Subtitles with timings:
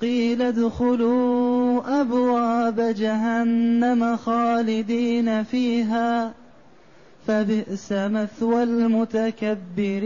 [0.00, 6.34] قيل ادخلوا أبواب جهنم خالدين فيها
[7.26, 10.00] فبئس مثوى المتكبرين.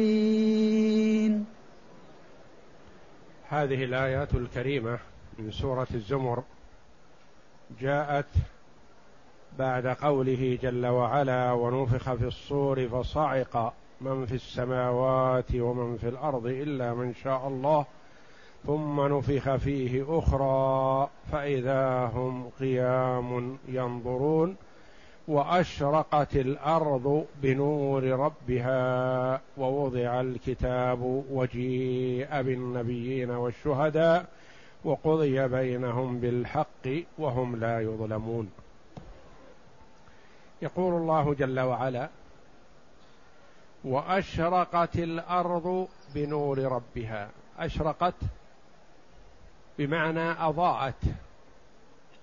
[3.49, 4.99] هذه الآيات الكريمة
[5.39, 6.43] من سورة الزمر
[7.81, 8.27] جاءت
[9.59, 16.95] بعد قوله جل وعلا ونفخ في الصور فصعق من في السماوات ومن في الأرض إلا
[16.95, 17.87] من شاء الله
[18.67, 24.57] ثم نفخ فيه أخرى فإذا هم قيام ينظرون
[25.29, 34.27] وأشرقت الأرض بنور ربها ووضع الكتاب وجيء بالنبيين والشهداء
[34.85, 36.89] وقضي بينهم بالحق
[37.19, 38.51] وهم لا يظلمون.
[40.63, 42.09] يقول الله جل وعلا
[43.85, 47.29] وأشرقت الأرض بنور ربها.
[47.59, 48.15] أشرقت
[49.79, 51.05] بمعنى أضاءت.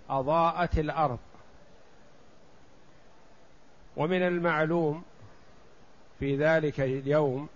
[0.09, 1.19] أضاءت الأرض.
[3.97, 5.03] ومن المعلوم
[6.19, 7.49] في ذلك اليوم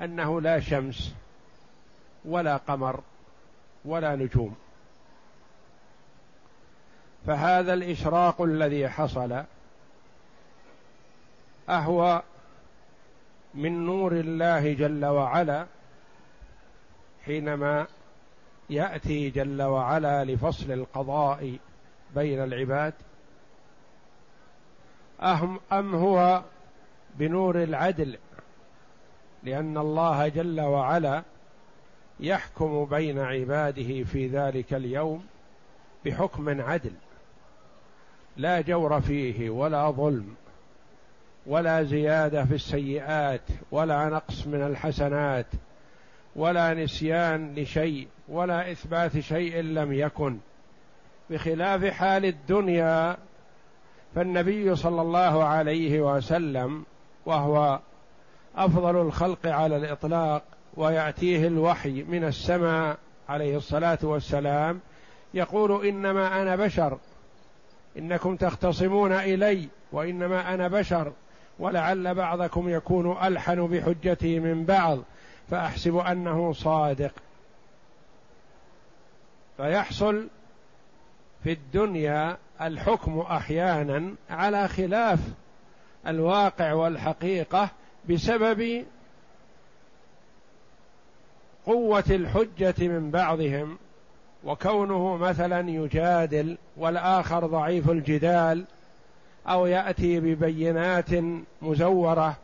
[0.00, 1.14] أنه لا شمس
[2.24, 3.00] ولا قمر
[3.84, 4.56] ولا نجوم.
[7.26, 9.44] فهذا الإشراق الذي حصل
[11.68, 12.22] أهو
[13.54, 15.66] من نور الله جل وعلا
[17.24, 17.86] حينما
[18.70, 21.58] يأتي جل وعلا لفصل القضاء
[22.14, 22.94] بين العباد.
[25.72, 26.42] أم هو
[27.14, 28.18] بنور العدل؟
[29.42, 31.22] لأن الله جل وعلا
[32.20, 35.26] يحكم بين عباده في ذلك اليوم
[36.04, 36.92] بحكم عدل.
[38.36, 40.34] لا جور فيه ولا ظلم
[41.46, 43.40] ولا زيادة في السيئات
[43.70, 45.46] ولا نقص من الحسنات
[46.36, 50.38] ولا نسيان لشيء ولا إثبات شيء لم يكن.
[51.30, 53.16] بخلاف حال الدنيا
[54.14, 56.84] فالنبي صلى الله عليه وسلم
[57.26, 57.80] وهو
[58.56, 60.42] أفضل الخلق على الإطلاق
[60.76, 62.96] ويأتيه الوحي من السماء
[63.28, 64.80] عليه الصلاة والسلام
[65.34, 66.98] يقول إنما أنا بشر
[67.98, 71.12] إنكم تختصمون إلي وإنما أنا بشر
[71.58, 74.98] ولعل بعضكم يكون ألحن بحجتي من بعض.
[75.50, 77.12] فأحسب أنه صادق.
[79.56, 80.28] فيحصل
[81.44, 85.18] في الدنيا الحكم أحيانا على خلاف
[86.06, 87.70] الواقع والحقيقة
[88.10, 88.84] بسبب
[91.66, 93.78] قوة الحجة من بعضهم
[94.44, 98.64] وكونه مثلا يجادل والآخر ضعيف الجدال
[99.48, 101.10] أو يأتي ببينات
[101.62, 102.36] مزورة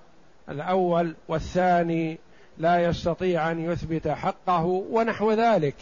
[0.48, 2.18] الأول والثاني
[2.58, 5.76] لا يستطيع أن يثبت حقه ونحو ذلك.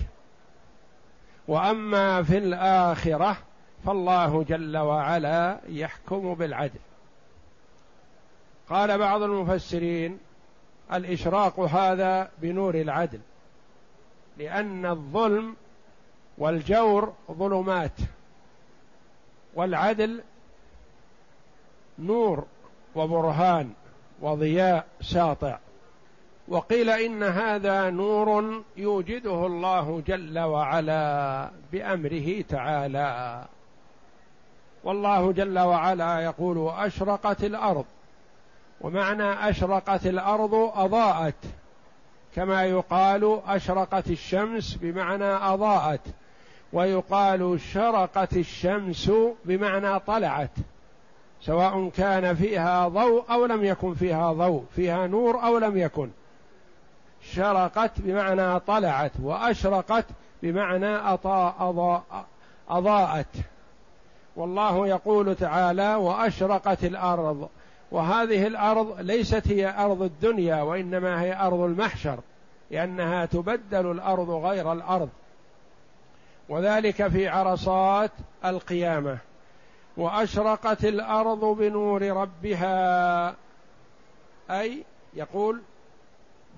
[1.49, 3.37] وأما في الآخرة
[3.87, 6.81] فالله جل وعلا يحكم بالعدل.
[8.69, 10.19] قال بعض المفسرين
[10.93, 13.21] الإشراق هذا بنور العدل
[14.39, 15.57] لأن الظلم
[16.39, 17.93] والجور ظلمات
[19.55, 20.23] والعدل
[21.99, 22.45] نور
[22.95, 23.73] وبرهان
[24.21, 25.59] وضياء ساطع.
[26.49, 33.45] وقيل إن هذا نور يوجده الله جل وعلا بأمره تعالى.
[34.85, 37.85] والله جل وعلا يقول أشرقت الأرض
[38.81, 41.35] ومعنى أشرقت الأرض أضاءت
[42.35, 46.01] كما يقال أشرقت الشمس بمعنى أضاءت
[46.73, 49.11] ويقال شرقت الشمس
[49.45, 50.51] بمعنى طلعت
[51.41, 56.11] سواء كان فيها ضوء أو لم يكن فيها ضوء فيها نور أو لم يكن.
[57.33, 60.05] شرقت بمعنى طلعت وأشرقت
[60.43, 62.27] بمعنى أطاء أضاء
[62.69, 63.37] أضاءت.
[64.37, 67.49] والله يقول تعالى وأشرقت الأرض.
[67.91, 72.19] وهذه الأرض ليست هي أرض الدنيا وإنما هي أرض المحشر
[72.71, 75.09] لأنها تبدل الأرض غير الأرض.
[76.49, 78.11] وذلك في عرصات
[78.45, 79.19] القيامة.
[79.97, 83.35] وأشرقت الأرض بنور ربها.
[84.51, 84.85] أي
[85.15, 85.63] يقول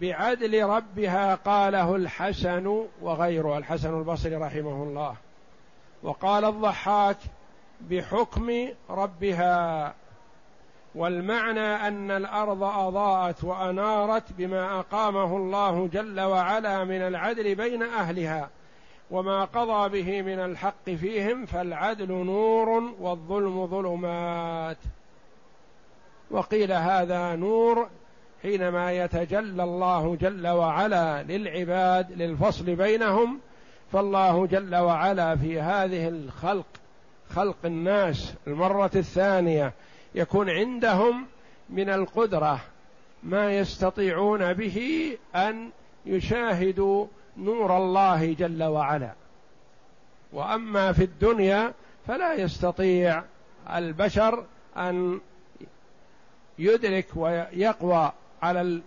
[0.01, 5.15] بعدل ربها قاله الحسن وغيره الحسن البصري رحمه الله.
[6.03, 7.17] وقال الضحاك
[7.81, 9.95] بحكم ربها
[10.95, 18.51] والمعنى أن الأرض أضاءت وأنارت بما أقامه الله جل وعلا من العدل بين أهلها
[19.11, 22.69] وما قضى به من الحق فيهم فالعدل نور
[23.01, 24.79] والظلم ظلمات.
[26.31, 27.89] وقيل هذا نور
[28.43, 33.41] حينما يتجلى الله جل وعلا للعباد للفصل بينهم
[33.93, 36.67] فالله جل وعلا في هذه الخلق
[37.31, 39.73] خلق الناس المرة الثانية
[40.15, 41.27] يكون عندهم
[41.71, 42.61] من القدرة
[43.23, 45.71] ما يستطيعون به أن
[46.07, 47.07] يشاهدوا
[47.37, 49.13] نور الله جل وعلا.
[50.33, 51.73] وأما في الدنيا
[52.07, 53.23] فلا يستطيع
[53.75, 54.45] البشر
[54.77, 55.21] أن
[56.59, 58.13] يدرك ويقوى
[58.43, 58.81] على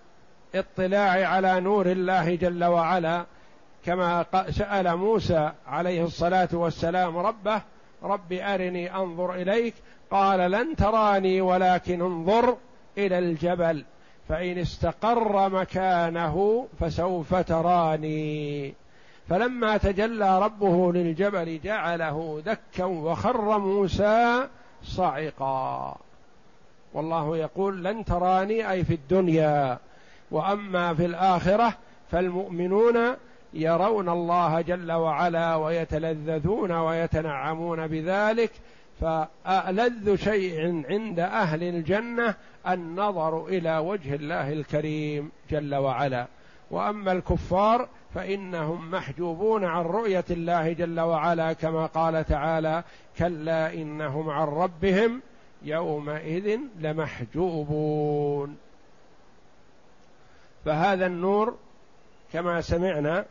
[0.54, 3.26] الاطلاع على نور الله جل وعلا
[3.86, 7.62] كما سأل موسى عليه الصلاة والسلام ربه
[8.04, 9.74] رب أرني أنظر إليك
[10.12, 12.58] قال لن تراني ولكن انظر
[12.98, 13.86] إلى الجبل
[14.30, 18.74] فإن استقر مكانه فسوف تراني.
[19.30, 24.48] فلما تجلى ربه للجبل جعله دكا وخر موسى
[24.84, 25.98] صعقا.
[26.94, 29.80] والله يقول لن تراني أي في الدنيا.
[30.32, 31.74] وأما في الآخرة
[32.12, 32.98] فالمؤمنون
[33.54, 38.52] يرون الله جل وعلا ويتلذذون ويتنعمون بذلك.
[39.02, 42.36] فألذ شيء عند أهل الجنة
[42.68, 46.28] النظر إلى وجه الله الكريم جل وعلا.
[46.72, 52.84] وأما الكفار فإنهم محجوبون عن رؤية الله جل وعلا كما قال تعالى
[53.18, 55.22] كلا إنهم عن ربهم
[55.64, 58.58] يومئذ لمحجوبون.
[60.66, 61.58] فهذا النور
[62.34, 63.26] كما سمعنا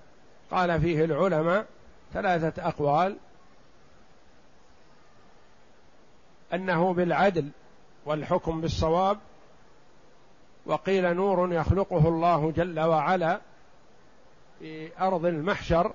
[0.51, 1.67] قال فيه العلماء
[2.13, 3.17] ثلاثة أقوال.
[6.55, 7.49] أنه بالعدل
[8.05, 9.19] والحكم بالصواب
[10.67, 13.41] وقيل نور يخلقه الله جل وعلا
[14.59, 15.93] في أرض المحشر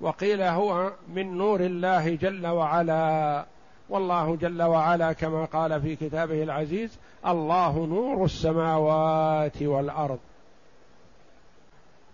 [0.00, 3.46] وقيل هو من نور الله جل وعلا.
[3.88, 10.18] والله جل وعلا كما قال في كتابه العزيز الله نور السماوات والأرض.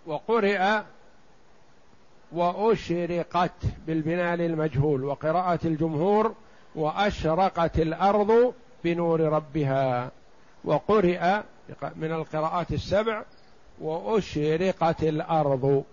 [0.05, 0.81] وقرئ
[2.31, 6.33] وأشرقت بالبناء للمجهول وقراءة الجمهور
[6.75, 8.53] وأشرقت الأرض
[8.83, 10.11] بنور ربها.
[10.65, 11.41] وقرئ
[11.95, 13.23] من القراءات السبع
[13.81, 15.83] وأشرقت الأرض.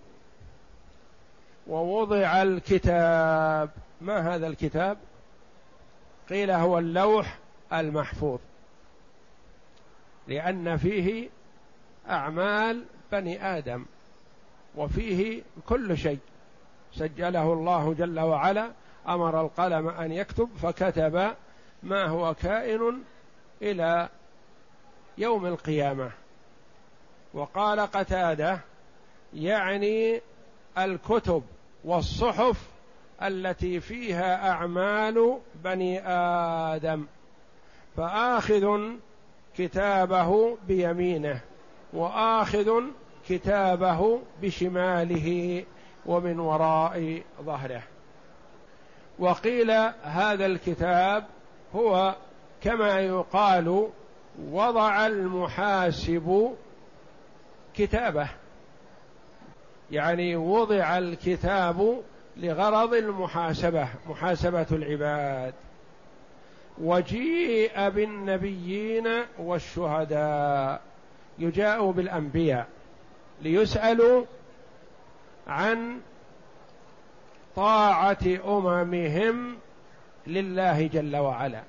[1.66, 3.70] ووضع الكتاب
[4.00, 4.96] ما هذا الكتاب؟
[6.30, 7.38] قيل هو اللوح
[7.72, 8.38] المحفوظ.
[10.28, 11.28] لأن فيه
[12.08, 13.84] أعمال بني آدم
[14.76, 16.18] وفيه كل شيء.
[16.92, 18.70] سجله الله جل وعلا
[19.08, 21.34] أمر القلم أن يكتب فكتب
[21.82, 23.02] ما هو كائن
[23.62, 24.08] إلى
[25.18, 26.10] يوم القيامة.
[27.34, 28.60] وقال قتاده
[29.34, 30.20] يعني
[30.78, 31.42] الكتب
[31.84, 32.68] والصحف
[33.22, 37.06] التي فيها أعمال بني آدم
[37.96, 38.80] فآخذ
[39.56, 41.40] كتابه بيمينه
[41.92, 42.82] وآخذ
[43.28, 45.64] كتابه بشماله
[46.06, 47.82] ومن وراء ظهره.
[49.18, 49.70] وقيل
[50.02, 51.24] هذا الكتاب
[51.74, 52.14] هو
[52.62, 53.88] كما يقال
[54.50, 56.54] وضع المحاسب
[57.74, 58.28] كتابه
[59.90, 62.02] يعني وضع الكتاب
[62.40, 65.54] لغرض المحاسبة محاسبة العباد.
[66.82, 70.80] وجيء بالنبيين والشهداء.
[71.38, 72.66] يجاء بالأنبياء.
[73.42, 74.25] ليسألوا
[75.47, 76.00] عن
[77.56, 79.56] طاعة أممهم
[80.26, 81.62] لله جل وعلا.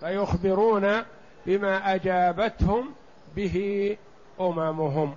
[0.00, 1.02] فيخبرون
[1.46, 2.92] بما أجابتهم
[3.36, 3.96] به
[4.40, 5.16] أممهم.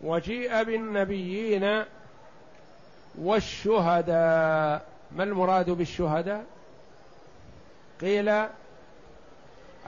[0.00, 1.84] وجيء بالنبيين
[3.18, 4.86] والشهداء.
[5.16, 6.44] ما المراد بالشهداء؟
[8.00, 8.44] قيل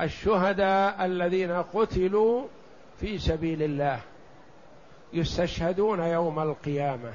[0.00, 2.46] الشهداء الذين قتلوا
[3.00, 4.00] في سبيل الله
[5.12, 7.12] يستشهدون يوم القيامة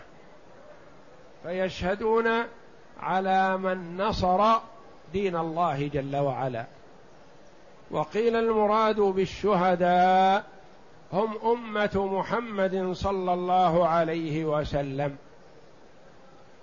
[1.43, 2.27] فيشهدون
[2.99, 4.57] على من نصر
[5.13, 6.65] دين الله جل وعلا.
[7.91, 10.54] وقيل المراد بالشهداء
[11.13, 15.15] هم أمة محمد صلى الله عليه وسلم.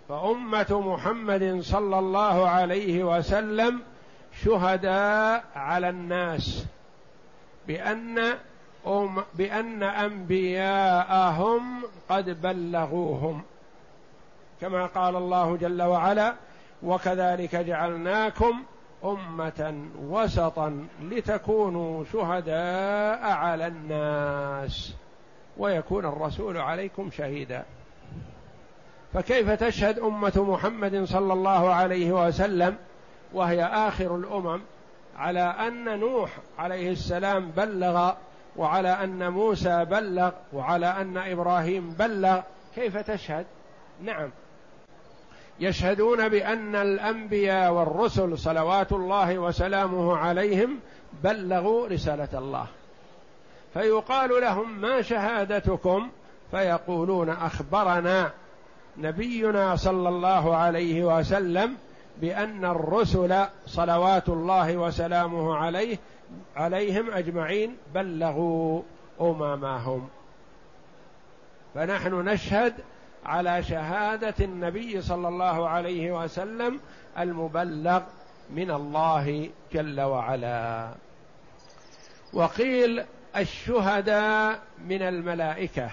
[0.09, 3.81] فأمة محمد صلى الله عليه وسلم
[4.45, 6.65] شهداء على الناس
[7.67, 8.19] بأن
[8.87, 11.63] أم بأن أنبياءهم
[12.09, 13.43] قد بلغوهم.
[14.61, 16.35] كما قال الله جل وعلا
[16.83, 18.63] وكذلك جعلناكم
[19.05, 24.95] أمة وسطا لتكونوا شهداء على الناس
[25.59, 27.65] ويكون الرسول عليكم شهيدا.
[29.15, 32.77] فكيف تشهد أمة محمد صلى الله عليه وسلم
[33.33, 34.61] وهي آخر الأمم
[35.17, 38.13] على أن نوح عليه السلام بلغ
[38.57, 42.41] وعلى أن موسى بلغ وعلى أن إبراهيم بلغ؟
[42.75, 43.47] كيف تشهد؟
[44.03, 44.31] نعم.
[45.61, 50.79] يشهدون بأن الأنبياء والرسل صلوات الله وسلامه عليهم
[51.25, 52.67] بلغوا رسالة الله.
[53.75, 56.11] فيقال لهم ما شهادتكم؟
[56.51, 58.31] فيقولون أخبرنا
[58.99, 61.77] نبينا صلى الله عليه وسلم
[62.21, 65.99] بأن الرسل صلوات الله وسلامه عليه
[66.57, 68.83] عليهم أجمعين بلغوا
[69.21, 70.09] اممهم
[71.75, 72.75] فنحن نشهد
[73.25, 76.81] على شهادة النبي صلى الله عليه وسلم
[77.19, 78.03] المبلغ
[78.51, 80.95] من الله جل وعلا.
[82.33, 83.05] وقيل
[83.37, 85.91] الشهداء من الملائكة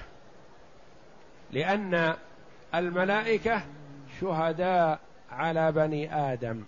[1.52, 2.14] لأن
[2.76, 3.62] الملائكة
[4.22, 5.00] شهداء
[5.32, 6.64] على بني آدم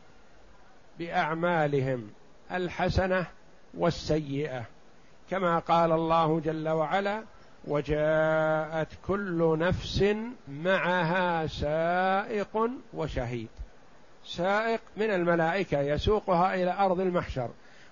[0.99, 2.09] بأعمالهم
[2.51, 3.27] الحسنة
[3.73, 4.65] والسيئة
[5.29, 7.23] كما قال الله جل وعلا
[7.67, 10.15] وجاءت كل نفس
[10.47, 13.47] معها سائق وشهيد.
[14.25, 17.49] سائق من الملائكة يسوقها إلى أرض المحشر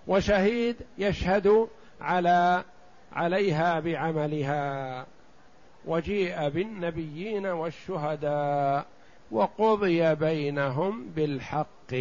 [0.08, 1.68] وشهيد يشهد
[2.02, 2.64] على
[3.14, 5.06] عليها بعملها.
[5.86, 8.86] وجيء بالنبيين والشهداء
[9.32, 11.96] وقضي بينهم بالحق.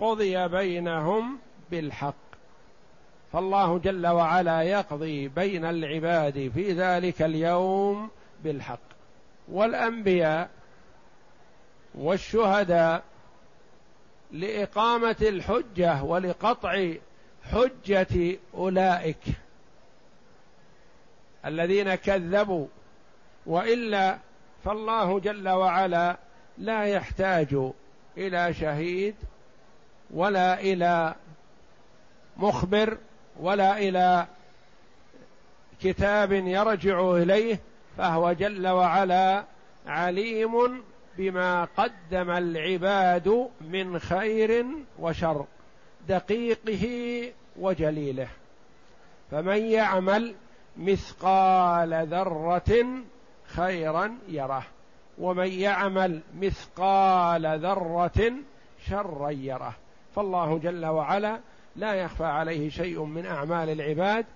[0.00, 1.38] قضي بينهم
[1.70, 2.23] بالحق.
[3.34, 8.10] فالله جل وعلا يقضي بين العباد في ذلك اليوم
[8.44, 8.78] بالحق.
[9.48, 10.50] والأنبياء
[11.94, 13.02] والشهداء
[14.32, 16.92] لإقامة الحجة ولقطع
[17.52, 19.22] حجة أولئك
[21.46, 22.66] الذين كذبوا.
[23.46, 24.18] وإلا
[24.64, 26.16] فالله جل وعلا
[26.58, 27.56] لا يحتاج
[28.16, 29.14] إلى شهيد
[30.10, 31.14] ولا إلى
[32.36, 32.98] مخبر
[33.40, 34.26] ولا إلى
[35.82, 37.60] كتاب يرجع إليه
[37.96, 39.44] فهو جل وعلا
[39.86, 40.82] عليم
[41.18, 44.64] بما قدم العباد من خير
[44.98, 45.44] وشر
[46.08, 48.28] دقيقه وجليله.
[49.30, 50.34] فمن يعمل
[50.76, 52.84] مثقال ذرة
[53.46, 54.62] خيرا يره
[55.18, 58.32] ومن يعمل مثقال ذرة
[58.86, 59.74] شرا يره.
[60.16, 61.38] فالله جل وعلا
[61.76, 64.26] لا يخفى عليه شيء من أعمال العباد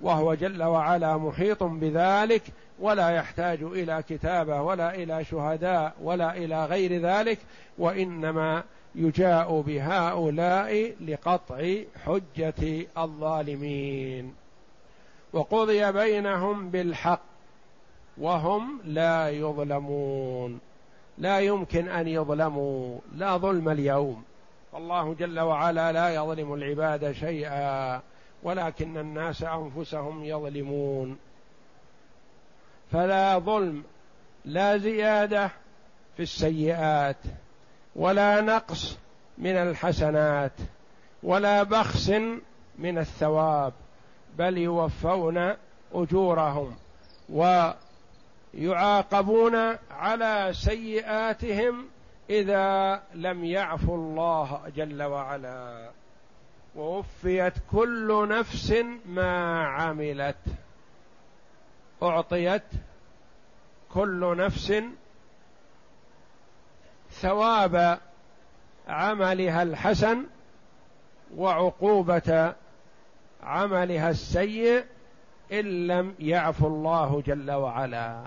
[0.00, 2.42] وهو جل وعلا محيط بذلك
[2.78, 7.38] ولا يحتاج إلى كتابة ولا إلى شهداء ولا إلى غير ذلك
[7.78, 11.74] وإنما يجاء بهؤلاء لقطع
[12.04, 14.34] حجة الظالمين.
[15.32, 17.22] وقضي بينهم بالحق
[18.18, 20.60] وهم لا يظلمون.
[21.18, 22.98] لا يمكن أن يظلموا.
[23.16, 24.24] لا ظلم اليوم.
[24.74, 28.00] والله جل وعلا لا يظلم العباد شيئا
[28.42, 31.18] ولكن الناس أنفسهم يظلمون.
[32.92, 33.84] فلا ظلم
[34.44, 35.50] لا زيادة
[36.16, 37.16] في السيئات
[37.96, 38.98] ولا نقص
[39.38, 40.52] من الحسنات
[41.22, 42.10] ولا بخس
[42.78, 43.72] من الثواب
[44.38, 45.52] بل يوفون
[45.94, 46.76] أجورهم
[48.54, 51.86] يعاقبون على سيئاتهم
[52.30, 55.90] إذا لم يعفوا الله جل وعلا
[56.76, 58.74] ووفيت كل نفس
[59.06, 60.36] ما عملت
[62.02, 62.62] أعطيت
[63.92, 64.82] كل نفس
[67.10, 67.98] ثواب
[68.88, 70.26] عملها الحسن
[71.36, 72.54] وعقوبة
[73.42, 74.84] عملها السيء
[75.52, 78.24] إن لم يعفو الله جل وعلا.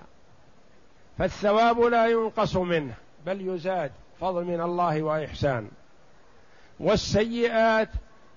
[1.18, 2.96] فالثواب لا ينقص منه.
[3.28, 3.92] بل يزاد
[4.22, 5.68] فضل من الله وإحسان.
[6.80, 7.90] والسيئات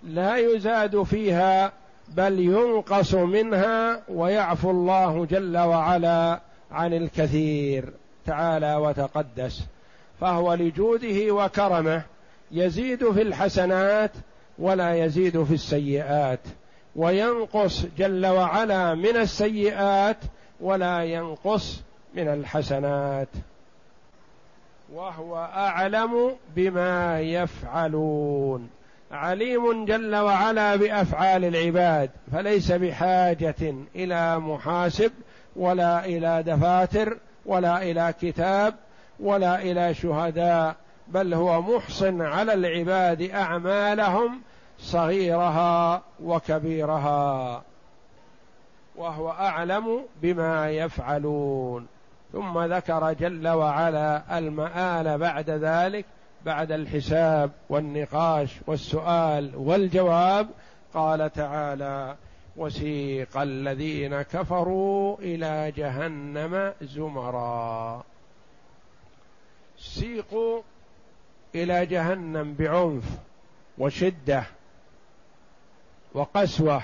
[0.02, 1.72] لا يزاد فيها
[2.08, 7.92] بل ينقص منها ويعفو الله جل وعلا عن الكثير.
[8.26, 9.62] تعالى وتقدس.
[10.20, 12.02] فهو لجوده وكرمه
[12.50, 14.12] يزيد في الحسنات
[14.58, 16.40] ولا يزيد في السيئات.
[16.96, 20.18] وينقص جل وعلا من السيئات
[20.60, 21.80] ولا ينقص
[22.14, 23.28] من الحسنات.
[24.94, 28.70] وهو أعلم بما يفعلون.
[29.12, 35.12] عليم جل وعلا بأفعال العباد فليس بحاجة إلى محاسب
[35.56, 38.74] ولا إلى دفاتر ولا إلى كتاب
[39.20, 40.76] ولا إلى شهداء
[41.08, 44.40] بل هو محصن على العباد أعمالهم
[44.78, 47.62] صغيرها وكبيرها
[48.96, 51.86] وهو أعلم بما يفعلون.
[52.32, 56.04] ثم ذكر جل وعلا المآل بعد ذلك
[56.44, 60.48] بعد الحساب والنقاش والسؤال والجواب
[60.94, 62.16] قال تعالى
[62.56, 68.02] وسيق الذين كفروا إلى جهنم زمرا.
[69.78, 70.62] سيقوا
[71.54, 73.04] إلى جهنم بعنف
[73.78, 74.44] وشدة
[76.14, 76.82] وقسوة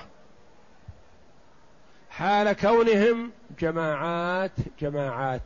[2.18, 5.42] حال كونهم جماعات جماعات.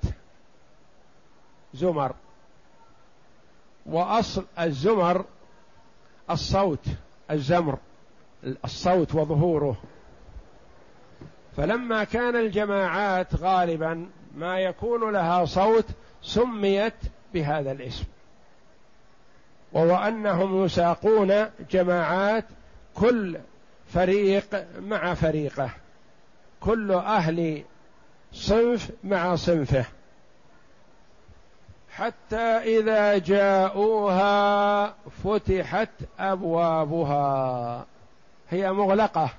[1.75, 2.13] زمر.
[3.87, 5.25] وأصل الزمر
[6.31, 6.87] الصوت
[7.31, 7.79] الزمر
[8.65, 9.77] الصوت وظهوره.
[11.57, 15.87] فلما كان الجماعات غالبا ما يكون لها صوت
[16.23, 16.95] سميت
[17.35, 18.05] بهذا الاسم.
[19.73, 22.45] وهو أنهم يساقون جماعات
[22.95, 23.39] كل
[23.87, 25.71] فريق مع فريقه.
[26.61, 27.63] كل أهل
[28.33, 29.85] صنف مع صنفه.
[31.91, 34.95] حتى إذا جاءوها
[35.25, 37.87] فتحت أبوابها.
[38.51, 39.31] هي مغلقة.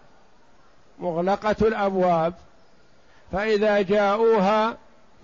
[1.00, 2.34] مغلقة الأبواب.
[3.32, 4.78] فإذا جاءوها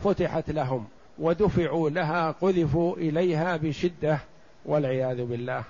[0.03, 0.87] فتحت لهم.
[1.19, 4.19] ودفعوا لها قذفوا إليها بشدة
[4.65, 5.63] والعياذ بالله.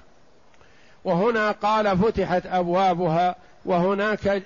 [1.03, 3.35] وهنا قال فتحت أبوابها
[3.65, 4.43] وهناك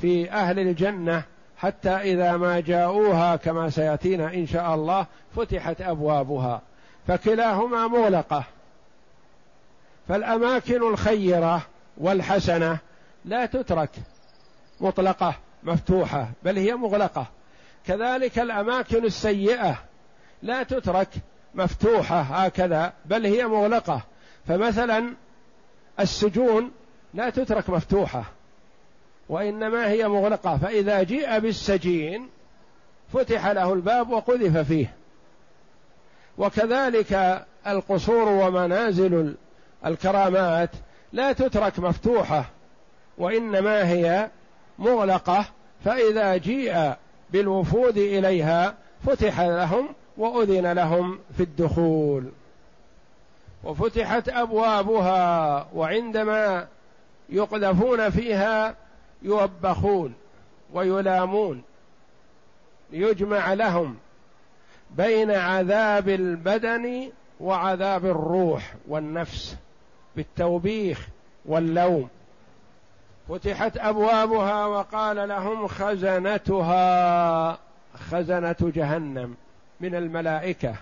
[0.00, 1.22] في أهل الجنة
[1.56, 6.62] حتى إذا ما جاءوها كما سيأتينا إن شاء الله فتحت أبوابها.
[7.08, 8.44] فكلاهما مغلقة.
[10.08, 11.62] فالأماكن الخيرة
[11.96, 12.78] والحسنة
[13.24, 13.90] لا تترك.
[14.80, 17.26] مطلقة مفتوحة بل هي مغلقة.
[17.86, 19.78] كذلك الأماكن السيئة
[20.42, 21.08] لا تترك
[21.54, 24.00] مفتوحة هكذا بل هي مغلقة.
[24.48, 25.14] فمثلا
[26.00, 26.70] السجون
[27.14, 28.24] لا تترك مفتوحة.
[29.32, 32.28] وإنما هي مغلقة فإذا جيء بالسجين
[33.12, 34.94] فتح له الباب وقذف فيه.
[36.38, 39.34] وكذلك القصور ومنازل
[39.86, 40.70] الكرامات
[41.12, 42.44] لا تترك مفتوحة
[43.18, 44.30] وإنما هي
[44.78, 45.44] مغلقة
[45.84, 46.92] فإذا جيء
[47.30, 48.74] بالوفود إليها
[49.06, 52.24] فتح لهم وأذن لهم في الدخول.
[53.64, 56.66] وفتحت أبوابها وعندما
[57.28, 58.74] يقذفون فيها
[59.22, 60.14] يوبخون
[60.72, 61.62] ويلامون
[62.92, 63.96] يجمع لهم
[64.90, 69.56] بين عذاب البدن وعذاب الروح والنفس
[70.16, 71.08] بالتوبيخ
[71.44, 72.08] واللوم.
[73.28, 77.58] فتحت أبوابها وقال لهم خزنتها
[78.10, 79.34] خزنة جهنم
[79.80, 80.74] من الملائكة.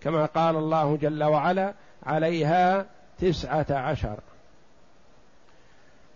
[0.00, 1.74] كما قال الله جل وعلا
[2.06, 2.86] عليها
[3.18, 4.18] تسعة عشر.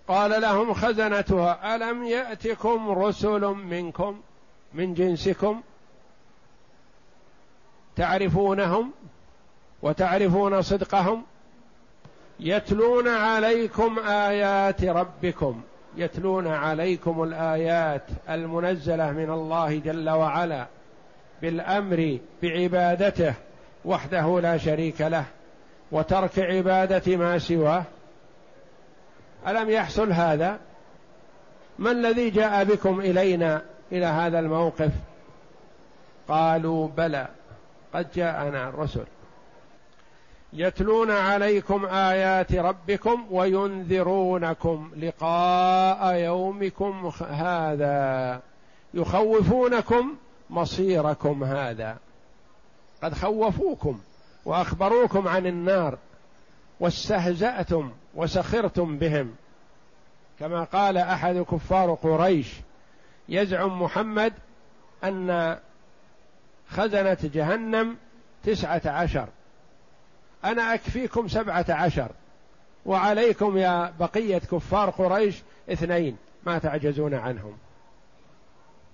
[0.08, 4.20] قال لهم خزنتها ألم يأتكم رسل منكم
[4.74, 5.60] من جنسكم
[7.96, 8.90] تعرفونهم
[9.82, 11.22] وتعرفون صدقهم؟
[12.40, 15.60] يتلون عليكم آيات ربكم
[15.96, 20.66] يتلون عليكم الآيات المنزلة من الله جل وعلا
[21.42, 23.34] بالأمر بعبادته
[23.84, 25.24] وحده لا شريك له
[25.92, 27.84] وترك عبادة ما سواه
[29.50, 30.58] ألم يحصل هذا؟
[31.78, 34.90] ما الذي جاء بكم إلينا إلى هذا الموقف؟
[36.28, 37.28] قالوا بلى
[37.94, 39.04] قد جاءنا الرسل
[40.52, 48.40] يتلون عليكم آيات ربكم وينذرونكم لقاء يومكم هذا
[48.94, 50.16] يخوفونكم
[50.50, 51.96] مصيركم هذا.
[53.02, 54.00] قد خوفوكم
[54.44, 55.98] وأخبروكم عن النار
[56.80, 59.34] واستهزأتم وسخرتم بهم.
[60.40, 62.54] كما قال أحد كفار قريش
[63.28, 64.32] يزعم محمد
[65.04, 65.58] أن
[66.68, 67.96] خزنة جهنم
[68.44, 69.28] تسعة عشر.
[70.44, 72.10] أنا أكفيكم سبعة عشر
[72.86, 77.56] وعليكم يا بقية كفار قريش اثنين ما تعجزون عنهم.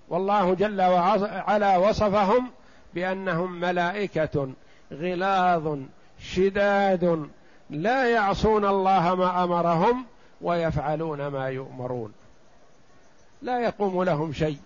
[0.09, 2.49] والله جل وعلا وصفهم
[2.93, 4.53] بأنهم ملائكة
[4.91, 5.79] غلاظ
[6.19, 7.29] شداد
[7.69, 10.05] لا يعصون الله ما أمرهم
[10.41, 12.13] ويفعلون ما يؤمرون.
[13.41, 14.57] لا يقوم لهم شيء.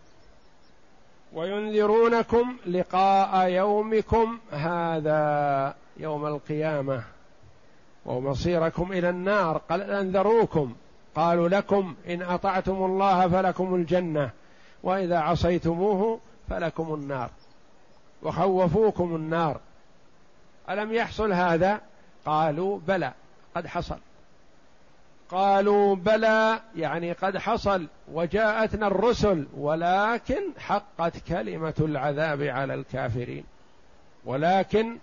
[1.33, 7.03] وينذرونكم لقاء يومكم هذا يوم القيامة.
[8.05, 9.61] ومصيركم إلى النار.
[9.69, 10.75] قد أنذروكم.
[11.15, 14.29] قالوا لكم إن أطعتم الله فلكم الجنة
[14.83, 17.29] وإذا عصيتموه فلكم النار.
[18.23, 19.59] وخوفوكم النار.
[20.69, 21.81] ألم يحصل هذا؟
[22.29, 23.13] قالوا بلى
[23.55, 23.97] قد حصل.
[25.29, 33.43] قالوا بلى يعني قد حصل وجاءتنا الرسل ولكن حقت كلمة العذاب على الكافرين.
[34.25, 34.97] ولكن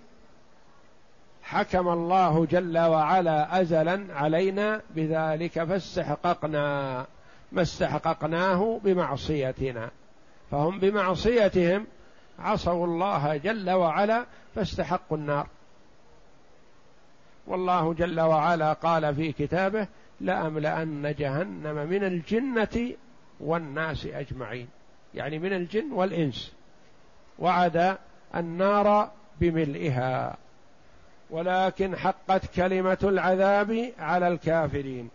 [1.42, 7.06] حكم الله جل وعلا ازلا علينا بذلك فاستحققنا
[7.52, 9.90] ما استحققناه بمعصيتنا.
[10.50, 11.86] فهم بمعصيتهم
[12.38, 15.46] عصوا الله جل وعلا فاستحقوا النار.
[17.46, 19.86] والله جل وعلا قال في كتابه
[20.20, 22.92] لأملأن جهنم من الجنة
[23.40, 24.68] والناس أجمعين.
[25.14, 26.52] يعني من الجن والإنس.
[27.38, 27.96] وعد
[28.34, 30.36] النار بملئها.
[31.30, 35.08] ولكن حقت كلمة العذاب على الكافرين.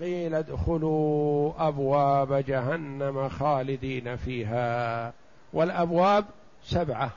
[0.00, 5.12] قيل ادخلوا أبواب جهنم خالدين فيها.
[5.52, 6.24] والأبواب
[6.64, 7.10] سبعة.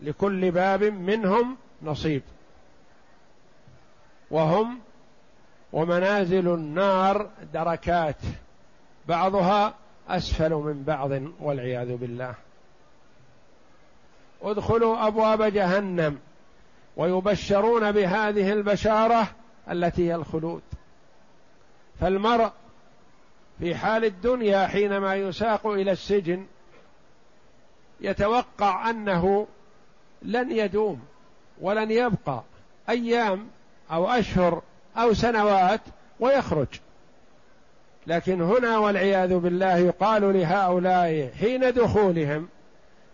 [0.00, 2.22] لكل باب منهم نصيب.
[4.32, 4.78] وهم
[5.72, 8.16] ومنازل النار دركات
[9.08, 9.74] بعضها
[10.08, 12.34] أسفل من بعض والعياذ بالله.
[14.42, 16.18] ادخلوا أبواب جهنم
[16.96, 19.28] ويبشرون بهذه البشارة
[19.70, 20.62] التي هي الخلود.
[22.00, 22.50] فالمرء
[23.58, 26.46] في حال الدنيا حينما يساق إلى السجن
[28.00, 29.46] يتوقع أنه
[30.22, 31.02] لن يدوم
[31.60, 32.42] ولن يبقى.
[32.88, 33.48] أيام
[33.92, 34.62] أو أشهر
[34.96, 35.80] أو سنوات
[36.20, 36.68] ويخرج.
[38.06, 42.48] لكن هنا والعياذ بالله يقال لهؤلاء حين دخولهم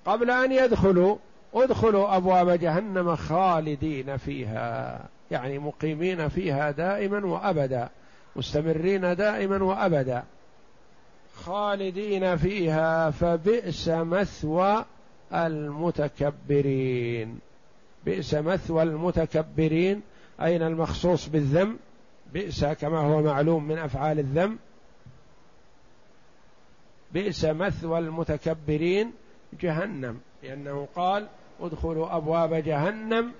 [0.06, 1.16] قبل أن يدخلوا
[1.54, 7.88] ادخلوا أبواب جهنم خالدين فيها يعني مقيمين فيها دائما وأبدا
[8.36, 10.22] مستمرين دائما وأبدا
[11.36, 14.84] خالدين فيها فبئس مثوى
[15.34, 17.38] المتكبرين.
[18.04, 20.02] بئس مثوى المتكبرين
[20.42, 21.76] أين المخصوص بالذم؟
[22.32, 24.58] بئس كما هو معلوم من أفعال الذم.
[27.12, 29.12] بئس مثوى المتكبرين
[29.60, 31.26] جهنم لأنه قال
[31.60, 33.32] ادخلوا أبواب جهنم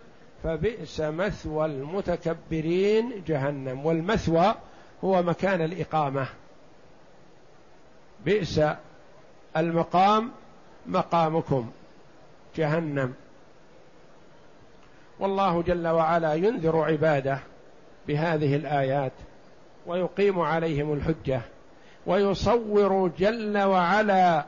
[0.43, 3.87] فبئس مثوى المتكبرين جهنم.
[3.87, 4.55] والمثوى
[5.05, 6.29] هو مكان الإقامة.
[8.25, 8.61] بئس
[9.57, 10.31] المقام
[10.87, 11.71] مقامكم
[12.57, 13.15] جهنم.
[15.21, 17.39] والله جل وعلا ينذر عباده
[18.09, 19.13] بهذه الآيات
[19.87, 21.41] ويقيم عليهم الحجة
[22.07, 24.45] ويصور جل وعلا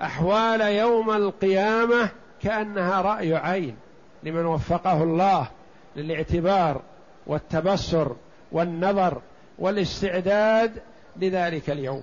[0.00, 2.08] أحوال يوم القيامة
[2.42, 3.76] كأنها رأي عين
[4.22, 5.48] لمن وفقه الله
[5.96, 6.82] للاعتبار
[7.26, 8.12] والتبصر
[8.52, 9.20] والنظر
[9.58, 10.72] والاستعداد
[11.16, 12.02] لذلك اليوم.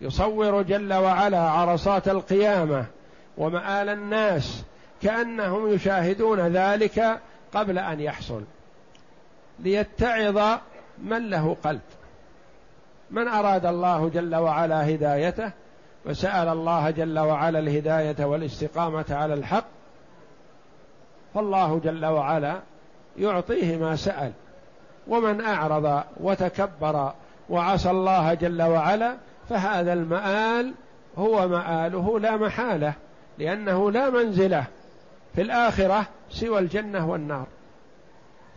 [0.00, 2.84] يصور جل وعلا عرصات القيامة
[3.38, 4.64] ومآل الناس
[5.02, 7.20] كأنهم يشاهدون ذلك
[7.54, 8.42] قبل أن يحصل.
[9.58, 10.58] ليتعظ
[10.98, 11.80] من له قلب.
[13.10, 15.52] من أراد الله جل وعلا هدايته
[16.06, 19.64] وسأل الله جل وعلا الهداية والاستقامة على الحق
[21.34, 22.60] فالله جل وعلا
[23.18, 24.32] يعطيه ما سأل.
[25.08, 27.12] ومن أعرض وتكبر
[27.48, 29.16] وعصى الله جل وعلا
[29.48, 30.74] فهذا المآل
[31.18, 32.94] هو مآله لا محالة
[33.38, 34.64] لأنه لا منزلة.
[35.34, 37.46] في الآخرة سوى الجنة والنار.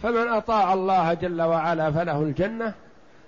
[0.02, 2.74] فمن أطاع الله جل وعلا فله الجنة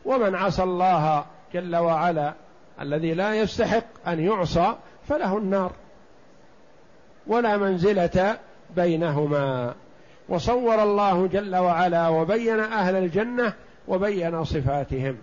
[0.06, 2.34] ومن عصى الله جل وعلا
[2.82, 4.76] الذي لا يستحق أن يعصى
[5.08, 5.72] فله النار.
[7.28, 8.38] ولا منزلة
[8.76, 9.74] بينهما.
[10.30, 13.54] وصور الله جل وعلا وبين أهل الجنة
[13.88, 15.18] وبين صفاتهم.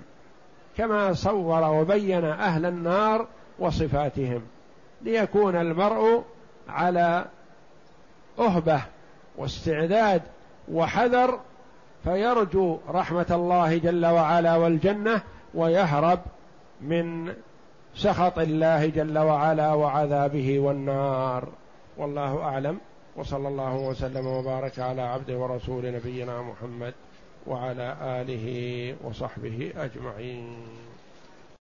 [0.78, 3.26] كما صور وبين أهل النار
[3.58, 4.42] وصفاتهم.
[5.02, 6.24] ليكون المرء
[6.68, 7.24] على
[8.38, 8.82] أهبة
[9.38, 10.22] واستعداد
[10.72, 11.40] وحذر
[12.04, 15.22] فيرجو رحمة الله جل وعلا والجنة
[15.54, 16.20] ويهرب
[16.80, 17.34] من
[17.94, 21.48] سخط الله جل وعلا وعذابه والنار.
[21.96, 22.78] والله أعلم.
[23.16, 26.94] وصلى الله وسلم وبارك على عبده ورسول نبينا محمد
[27.46, 28.46] وعلى آله
[29.04, 30.56] وصحبه أجمعين.